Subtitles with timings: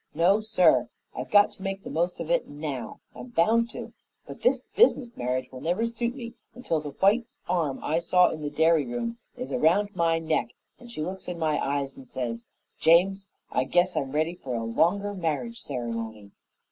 [0.15, 0.89] No, sir!
[1.15, 3.93] I've got to make the most of it now I'm bound to
[4.25, 8.41] but this business marriage will never suit me until the white arm I saw in
[8.41, 12.47] the dairy room is around my neck, and she looks in my eyes and says,
[12.79, 16.31] 'James, I guess I'm ready for a longer marriage ceremony.'"